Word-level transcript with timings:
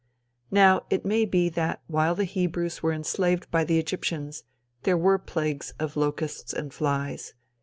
Now, 0.49 0.87
it 0.89 1.05
may 1.05 1.25
be 1.25 1.47
that 1.49 1.83
while 1.85 2.15
the 2.15 2.23
Hebrews 2.25 2.81
were 2.81 2.91
enslaved 2.91 3.51
by 3.51 3.63
the 3.63 3.77
Egyptians, 3.77 4.43
there 4.81 4.97
were 4.97 5.19
plagues 5.19 5.75
of 5.77 5.95
locusts 5.95 6.53
and 6.53 6.73
flies. 6.73 7.35